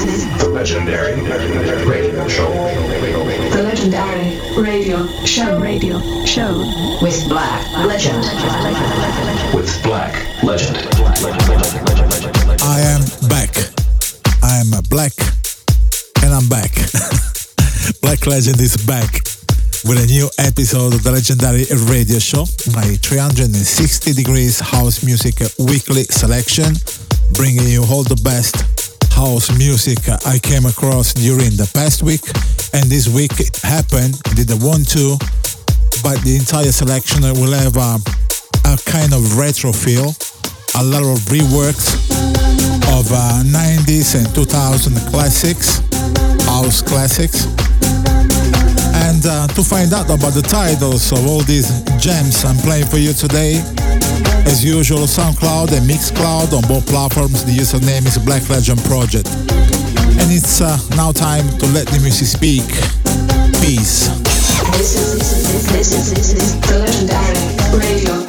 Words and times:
This 0.00 0.24
is 0.24 0.38
the 0.38 0.48
legendary 0.48 1.20
radio 1.84 2.26
show. 2.26 2.48
The 2.48 3.62
legendary 3.62 4.40
radio 4.56 5.06
show 5.26 5.60
radio 5.60 6.00
show 6.24 6.56
with 7.02 7.28
Black 7.28 7.60
Legend. 7.84 8.24
With 9.54 9.82
Black 9.82 10.42
Legend. 10.42 10.78
I 12.62 12.80
am 12.80 13.02
back. 13.28 13.54
I 14.42 14.64
am 14.64 14.70
black 14.88 15.12
and 16.24 16.32
I'm 16.32 16.48
back. 16.48 16.72
black 18.00 18.26
Legend 18.26 18.58
is 18.58 18.78
back 18.86 19.12
with 19.84 20.02
a 20.02 20.06
new 20.06 20.30
episode 20.38 20.94
of 20.94 21.02
the 21.02 21.12
legendary 21.12 21.66
radio 21.92 22.18
show, 22.18 22.46
my 22.72 22.96
360 23.04 24.14
degrees 24.14 24.60
house 24.60 25.04
music 25.04 25.34
weekly 25.58 26.04
selection 26.04 26.72
bringing 27.34 27.68
you 27.68 27.82
all 27.84 28.02
the 28.02 28.20
best 28.24 28.79
house 29.12 29.50
music 29.56 29.98
I 30.26 30.38
came 30.38 30.66
across 30.66 31.12
during 31.14 31.56
the 31.56 31.70
past 31.74 32.02
week. 32.02 32.22
And 32.72 32.84
this 32.90 33.08
week 33.08 33.40
it 33.40 33.56
happened, 33.62 34.20
I 34.26 34.34
did 34.34 34.50
a 34.50 34.56
one-two, 34.56 35.16
but 36.02 36.22
the 36.22 36.36
entire 36.38 36.72
selection 36.72 37.22
will 37.22 37.52
have 37.52 37.76
a, 37.76 37.98
a 38.66 38.78
kind 38.86 39.12
of 39.12 39.36
retro 39.36 39.72
feel, 39.72 40.14
a 40.78 40.82
lot 40.82 41.02
of 41.02 41.18
reworks 41.28 41.98
of 42.94 43.10
uh, 43.10 43.42
90s 43.44 44.14
and 44.14 44.26
2000 44.34 44.94
classics, 45.10 45.82
house 46.46 46.82
classics. 46.82 47.46
And 49.10 49.26
uh, 49.26 49.48
to 49.48 49.62
find 49.62 49.92
out 49.92 50.06
about 50.06 50.34
the 50.34 50.42
titles 50.46 51.12
of 51.12 51.26
all 51.26 51.42
these 51.42 51.82
gems 51.98 52.44
I'm 52.44 52.56
playing 52.58 52.86
for 52.86 52.98
you 52.98 53.12
today, 53.12 53.60
as 54.46 54.64
usual, 54.64 55.06
SoundCloud 55.06 55.72
and 55.76 55.88
Mixcloud 55.88 56.52
on 56.52 56.62
both 56.68 56.86
platforms. 56.86 57.44
The 57.44 57.52
username 57.52 58.06
is 58.06 58.18
Black 58.18 58.48
Legend 58.48 58.78
Project. 58.84 59.28
And 59.28 60.30
it's 60.30 60.60
uh, 60.60 60.78
now 60.96 61.12
time 61.12 61.48
to 61.58 61.66
let 61.68 61.86
the 61.88 61.98
music 62.00 62.28
speak. 62.28 62.66
Peace. 63.60 64.08
This 64.76 64.96
is 64.96 65.72
this 65.72 65.92
is 65.92 66.14
this 66.14 66.32
is 66.32 66.60
the 66.60 66.78
legendary 66.78 67.78
radio 67.78 68.19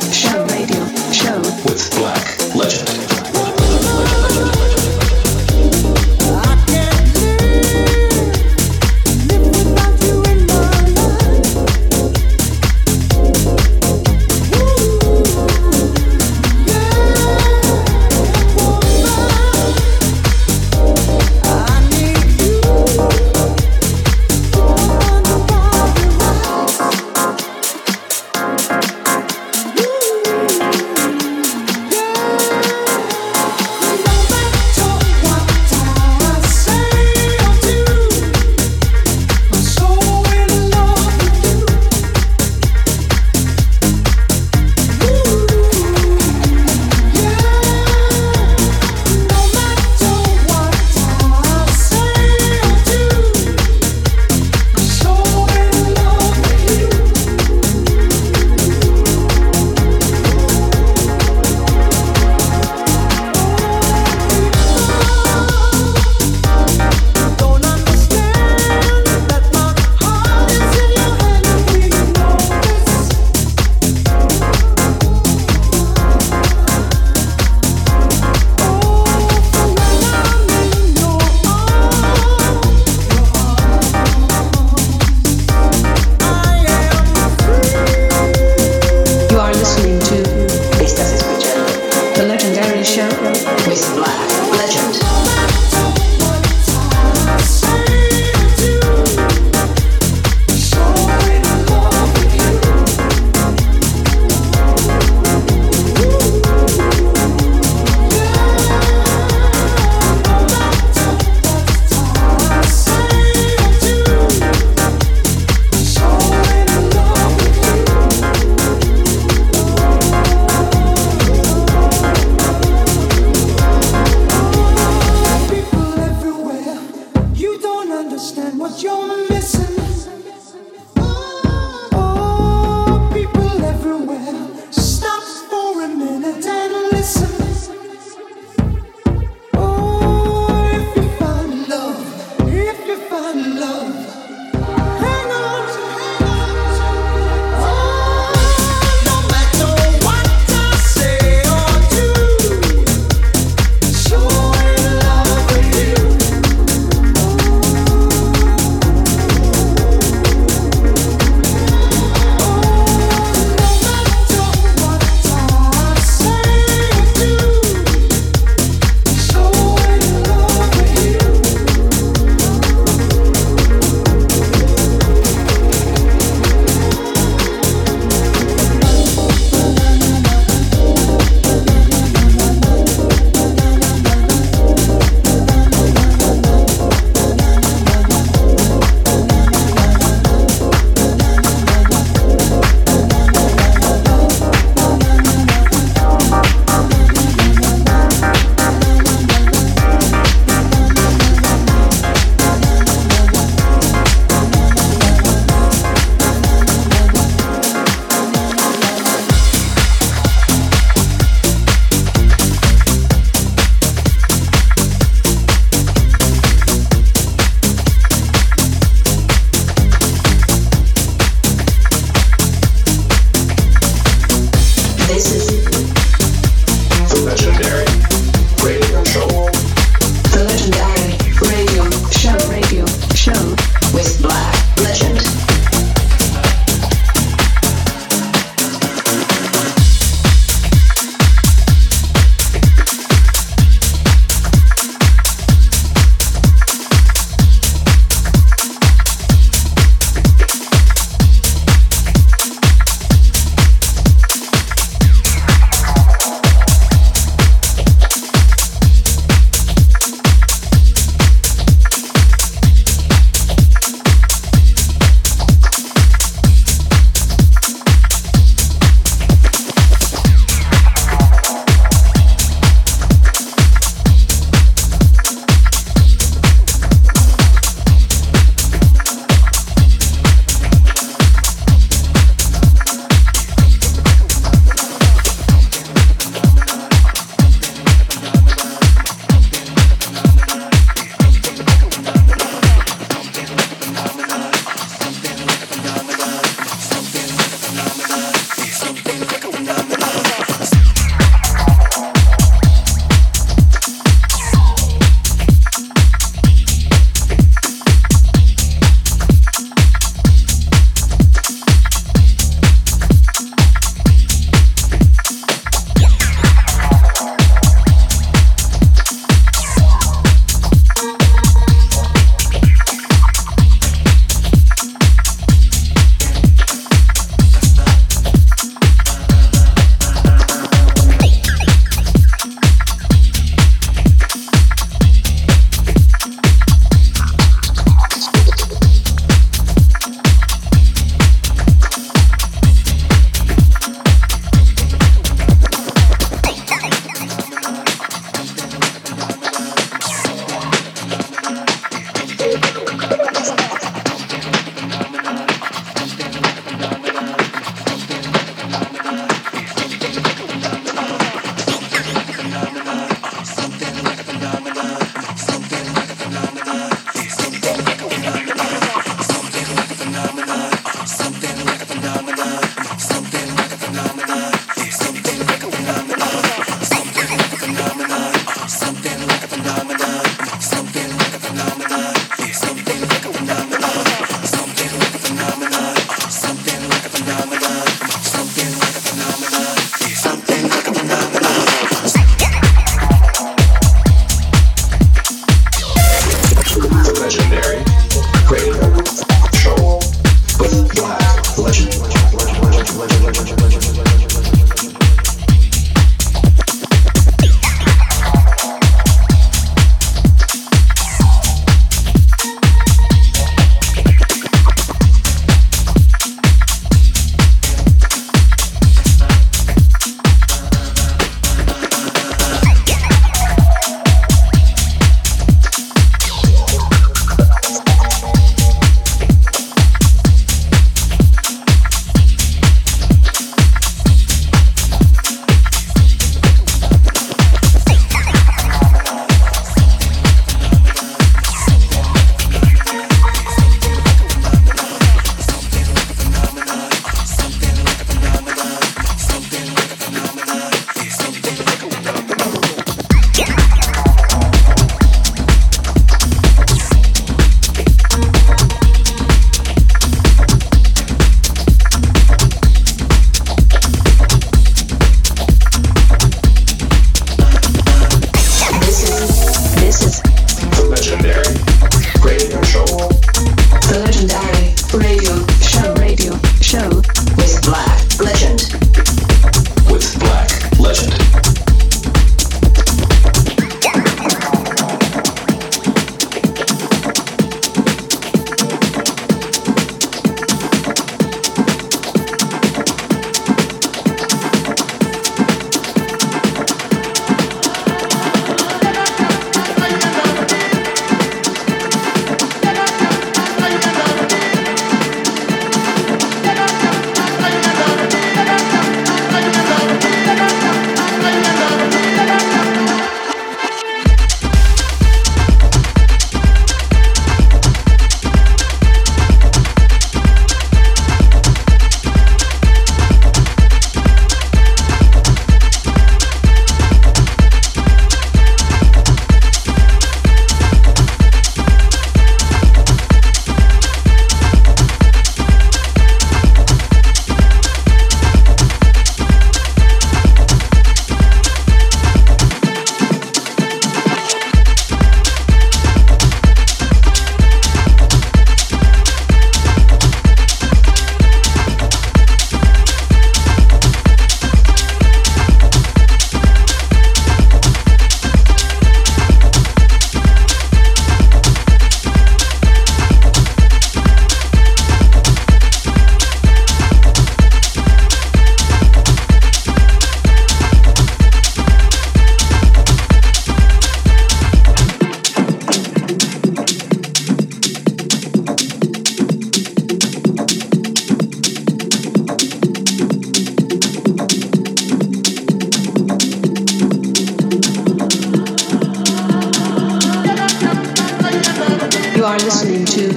are 592.31 592.39
listening 592.39 592.85
to 592.85 593.09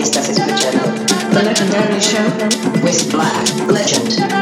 Estás 0.00 0.28
escuchando 0.28 0.84
The 1.32 1.42
Legendary 1.42 2.00
Show 2.00 2.22
with 2.84 3.10
Black 3.10 3.48
Legend. 3.66 4.41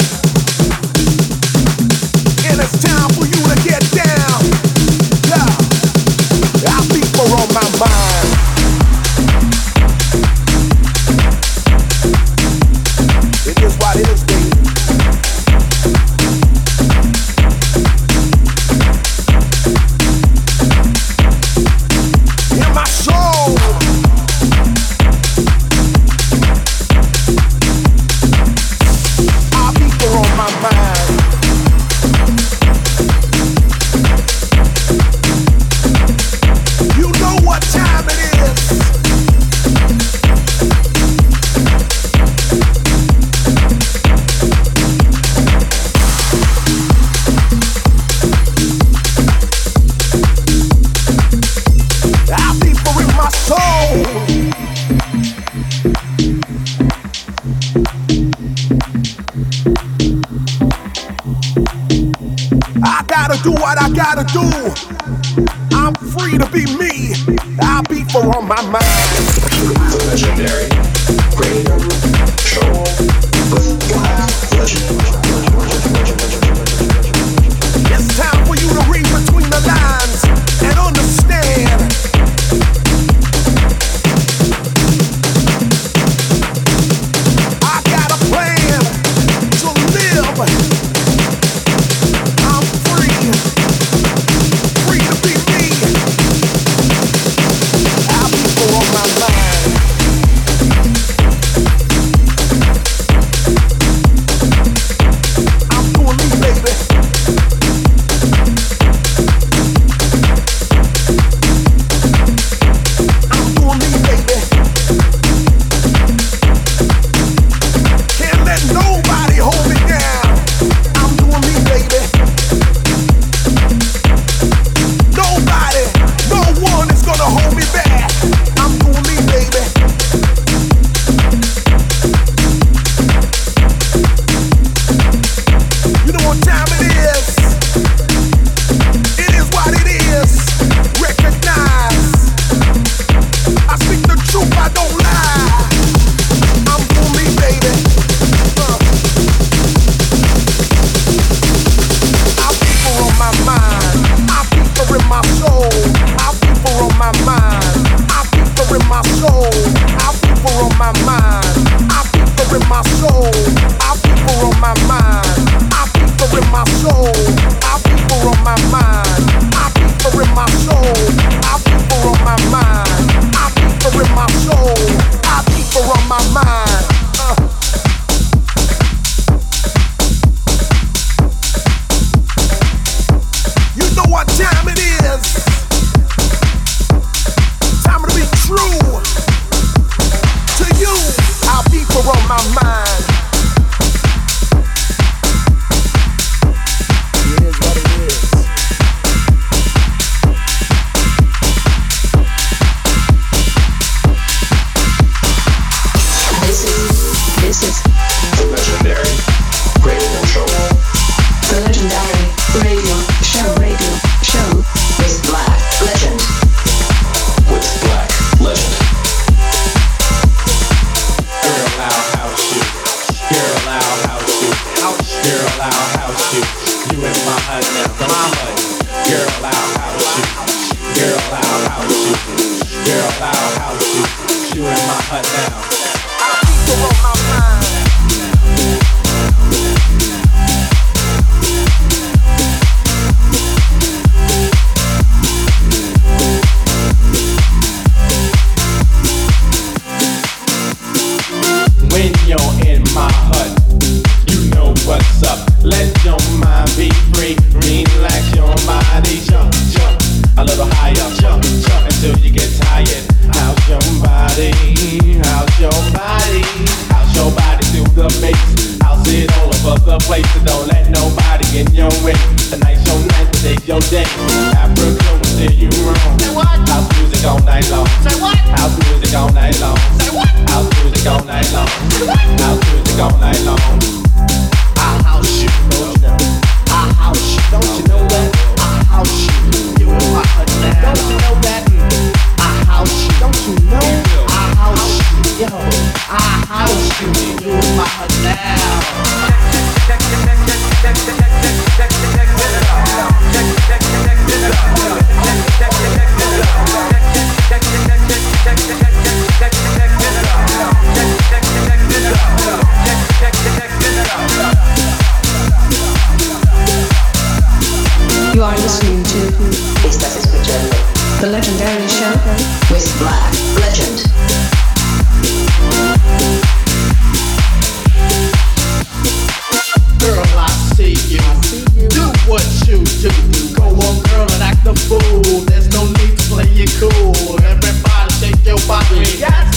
Go 333.01 333.65
on, 333.65 333.97
girl, 334.13 334.29
and 334.29 334.43
act 334.45 334.61
fool. 334.77 335.41
There's 335.49 335.73
no 335.73 335.89
need 335.97 336.13
to 336.13 336.23
play 336.29 336.45
it 336.53 336.69
cool. 336.77 337.33
Everybody 337.41 338.13
shake 338.21 338.45
your 338.45 338.61
body. 338.69 339.17
Got 339.17 339.49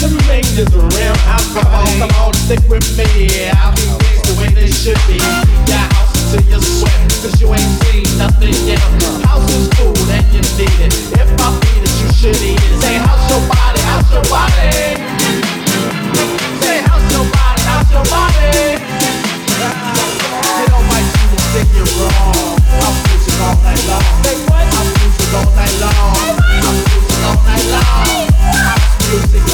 real. 0.96 1.12
Come 1.52 2.08
on, 2.24 2.32
stick 2.32 2.64
with 2.72 2.88
me. 2.96 3.04
I'll 3.52 3.76
be 3.76 3.84
the 4.24 4.34
way 4.40 4.48
they 4.48 4.72
should 4.72 4.96
be. 5.04 5.20
House 5.20 6.32
you 7.38 7.52
ain't 7.52 7.68
seen 7.84 8.16
nothing 8.16 8.56
yet. 8.64 8.80
House 9.28 9.44
is 9.52 9.68
and 10.08 10.24
you 10.32 10.40
need 10.56 10.80
it. 10.80 10.96
If 11.12 11.28
I 11.36 11.52
it, 11.84 11.92
you 12.00 12.08
should. 12.16 12.40
Say, 12.80 12.96
house 12.96 13.28
your 13.28 13.44
body, 13.44 13.80
house 13.84 14.08
your 14.08 14.24
body. 14.24 14.72
Say, 16.64 16.80
house 16.80 17.12
your 17.12 17.28
body, 17.28 17.60
house 17.68 17.92
your 17.92 18.04
body. 18.08 18.80
Get 20.56 20.72
on 20.72 20.84
my 20.88 21.00
and 21.28 21.44
sing 21.52 23.13
music 23.34 23.42
all 23.42 23.56
night 23.62 23.84
long. 27.70 29.53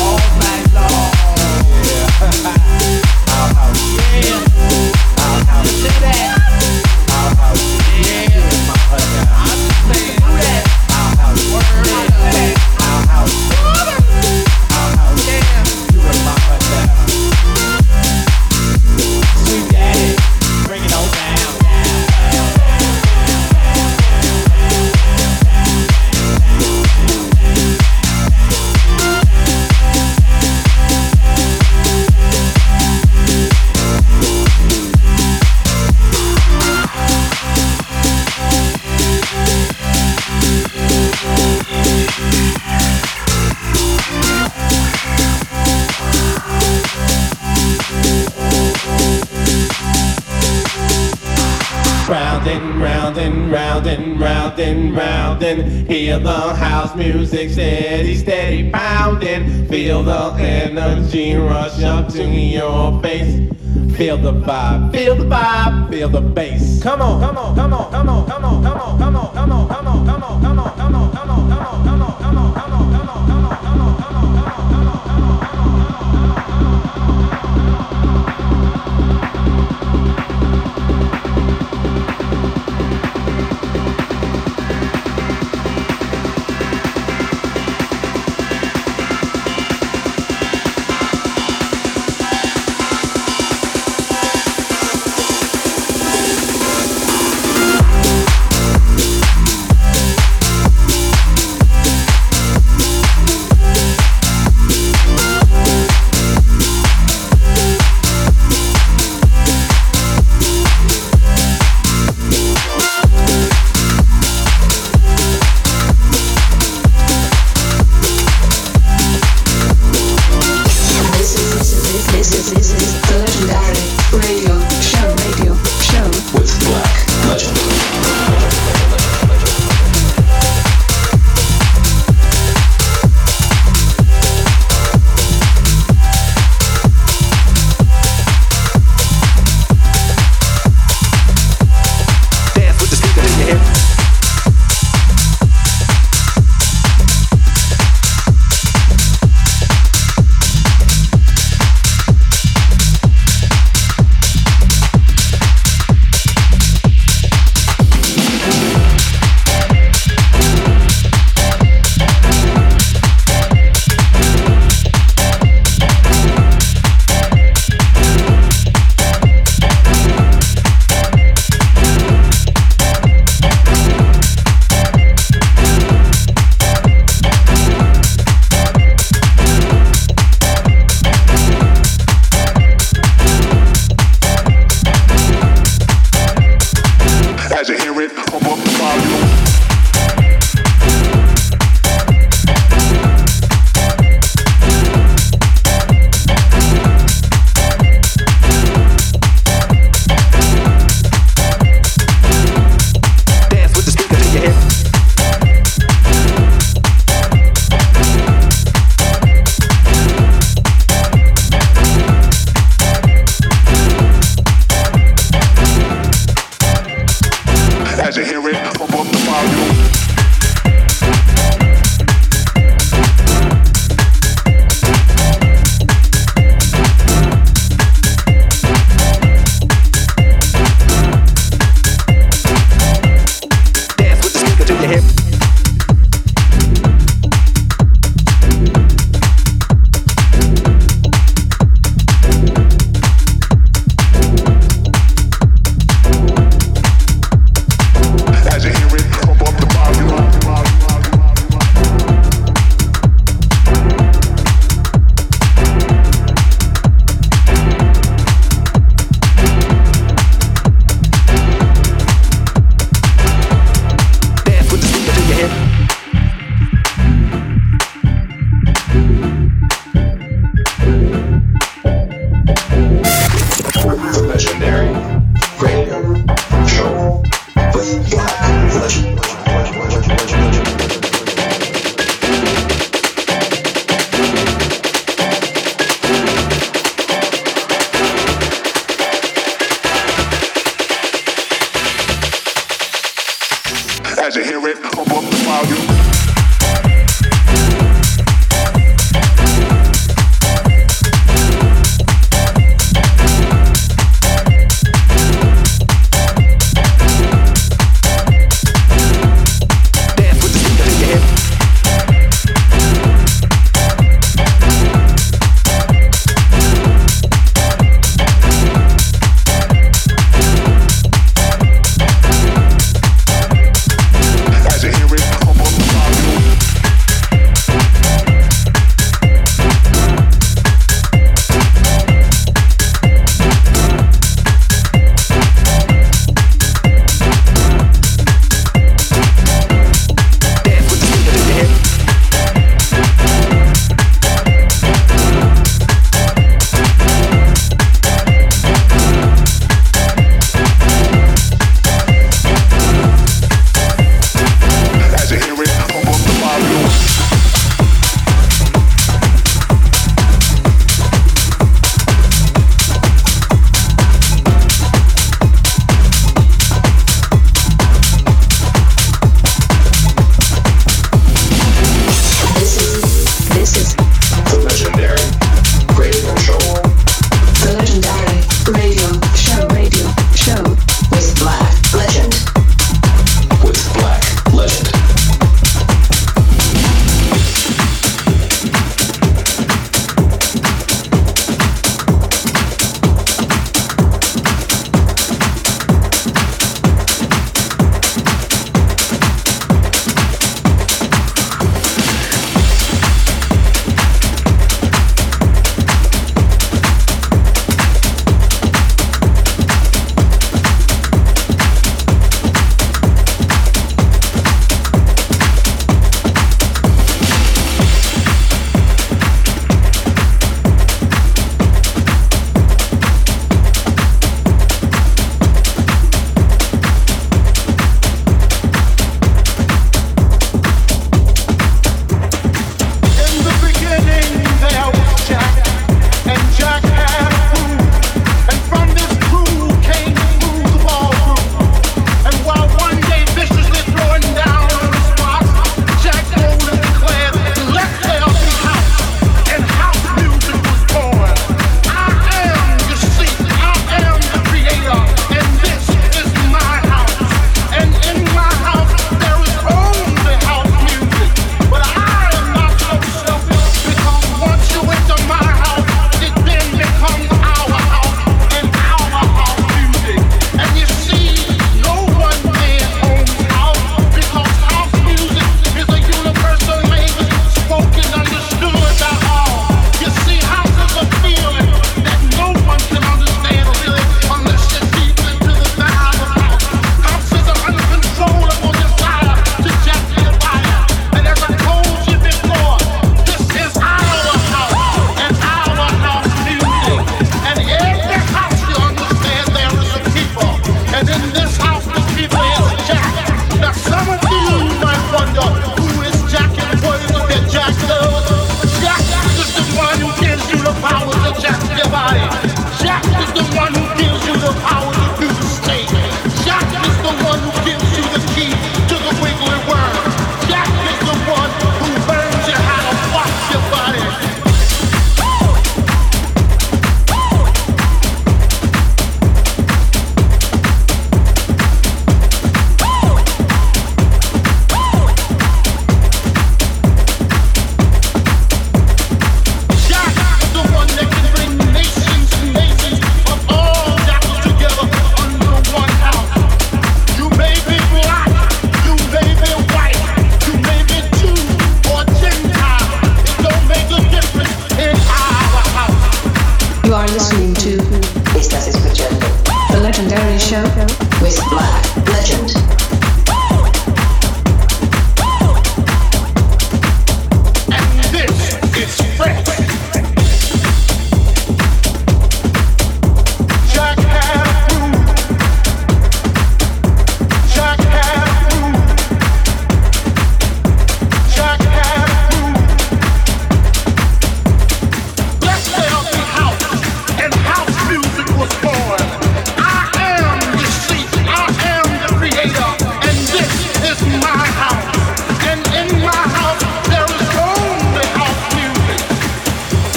Hear 55.91 56.21
the 56.21 56.55
house 56.55 56.95
music 56.95 57.51
steady, 57.51 58.15
steady 58.15 58.71
pounding. 58.71 59.67
Feel 59.67 60.05
the 60.05 60.37
energy 60.39 61.35
rush 61.35 61.83
up 61.83 62.07
to 62.11 62.25
your 62.25 63.03
face. 63.03 63.51
Feel 63.97 64.17
the 64.17 64.33
vibe, 64.33 64.93
feel 64.93 65.17
the 65.17 65.25
vibe, 65.25 65.91
feel 65.91 66.09
the 66.09 66.21
bass. 66.21 66.81
Come 66.81 67.03
on, 67.03 67.21
come 67.21 67.37
on, 67.37 67.57
come 67.57 67.73
on, 67.73 67.91
come 67.91 68.09
on, 68.09 68.25
come 68.25 68.45
on, 68.45 68.63
come 68.63 68.81
on, 68.81 68.99
come 69.01 69.17
on, 69.17 69.35
come 69.35 69.51
on, 69.51 69.69
come 69.69 69.89
on, 69.89 70.07
come 70.07 70.23
on, 70.23 70.41
come 70.41 70.59
on, 70.61 70.77
come 70.77 70.95
on. 70.95 71.20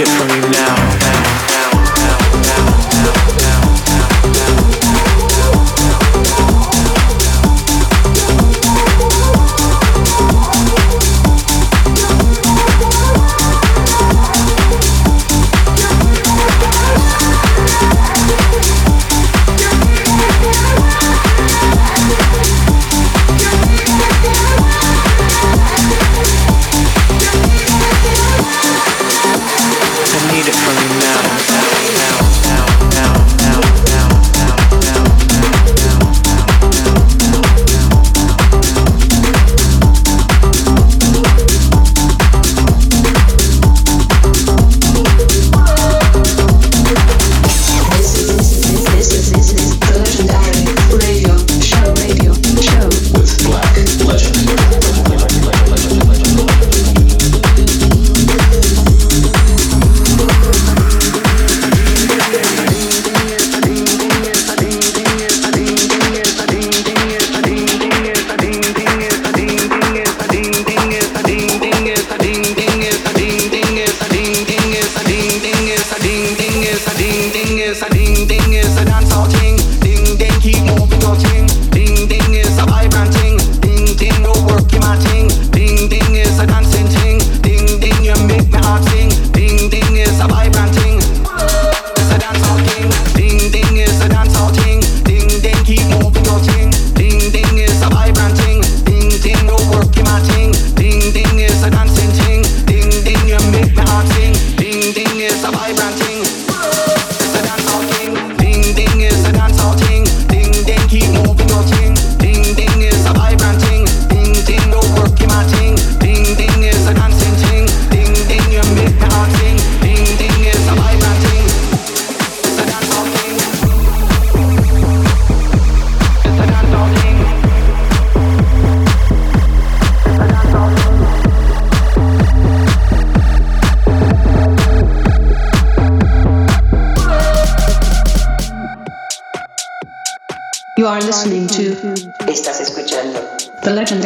It 0.00 0.08
from 0.08 0.50
now, 0.50 0.69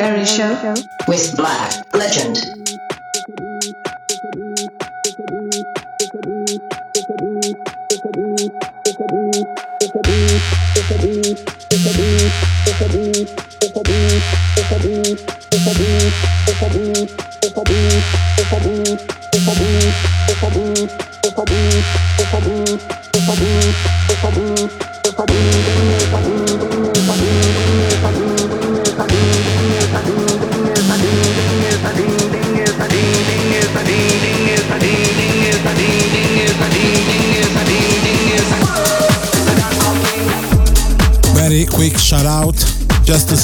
Legendary 0.04 0.26
Show 0.26 0.74
with 1.08 1.34
Black 1.34 1.94
Legend. 1.94 2.13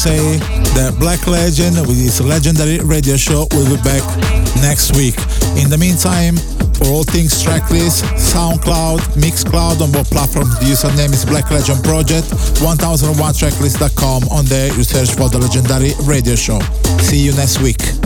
Say 0.00 0.38
that 0.72 0.96
Black 0.98 1.26
Legend 1.26 1.76
with 1.86 2.00
his 2.00 2.22
legendary 2.22 2.78
radio 2.80 3.18
show 3.18 3.44
will 3.52 3.68
be 3.68 3.76
back 3.84 4.00
next 4.64 4.96
week. 4.96 5.12
In 5.60 5.68
the 5.68 5.76
meantime, 5.76 6.40
for 6.80 6.88
all 6.88 7.04
things 7.04 7.44
tracklist, 7.44 8.08
SoundCloud, 8.16 9.00
Mixcloud, 9.20 9.82
on 9.82 9.92
both 9.92 10.10
platforms. 10.10 10.58
the 10.58 10.72
username 10.72 11.12
is 11.12 11.26
Black 11.26 11.50
Legend 11.50 11.84
Project, 11.84 12.24
1001tracklist.com. 12.64 14.24
On 14.32 14.44
there 14.46 14.72
you 14.74 14.84
search 14.84 15.12
for 15.12 15.28
the 15.28 15.36
legendary 15.36 15.92
radio 16.08 16.34
show. 16.34 16.60
See 17.04 17.20
you 17.20 17.36
next 17.36 17.60
week. 17.60 17.99